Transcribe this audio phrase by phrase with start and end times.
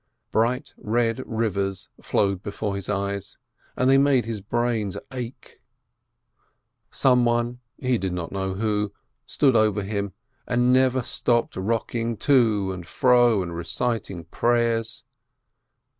[0.31, 3.37] Bright red rivers flowed before his eyes,
[3.77, 5.61] and they made his brains ache.
[6.89, 8.93] Some one, he did not know who,
[9.27, 10.13] stood over him,
[10.47, 15.03] and never stopped rock ing to and fro and reciting prayers.